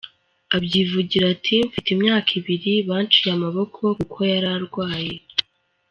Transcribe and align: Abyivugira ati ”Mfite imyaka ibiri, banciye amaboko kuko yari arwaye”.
Abyivugira 0.55 1.25
ati 1.35 1.55
”Mfite 1.67 1.87
imyaka 1.95 2.29
ibiri, 2.39 2.73
banciye 2.87 3.29
amaboko 3.37 3.79
kuko 3.97 4.19
yari 4.31 4.47
arwaye”. 4.55 5.15